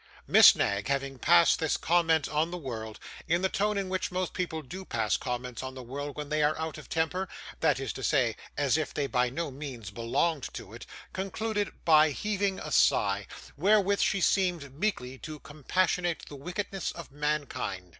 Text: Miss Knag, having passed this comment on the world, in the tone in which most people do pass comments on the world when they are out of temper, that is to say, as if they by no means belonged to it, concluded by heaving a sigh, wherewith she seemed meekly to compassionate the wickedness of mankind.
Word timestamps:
Miss 0.25 0.55
Knag, 0.55 0.87
having 0.87 1.19
passed 1.19 1.59
this 1.59 1.77
comment 1.77 2.27
on 2.27 2.49
the 2.49 2.57
world, 2.57 2.99
in 3.27 3.43
the 3.43 3.49
tone 3.49 3.77
in 3.77 3.87
which 3.87 4.11
most 4.11 4.33
people 4.33 4.63
do 4.63 4.83
pass 4.83 5.15
comments 5.15 5.61
on 5.61 5.75
the 5.75 5.83
world 5.83 6.17
when 6.17 6.29
they 6.29 6.41
are 6.41 6.57
out 6.57 6.79
of 6.79 6.89
temper, 6.89 7.29
that 7.59 7.79
is 7.79 7.93
to 7.93 8.03
say, 8.03 8.35
as 8.57 8.77
if 8.79 8.95
they 8.95 9.05
by 9.05 9.29
no 9.29 9.51
means 9.51 9.91
belonged 9.91 10.51
to 10.55 10.73
it, 10.73 10.87
concluded 11.13 11.85
by 11.85 12.09
heaving 12.09 12.57
a 12.57 12.71
sigh, 12.71 13.27
wherewith 13.55 13.99
she 14.01 14.21
seemed 14.21 14.73
meekly 14.73 15.19
to 15.19 15.37
compassionate 15.41 16.25
the 16.27 16.35
wickedness 16.35 16.91
of 16.93 17.11
mankind. 17.11 17.87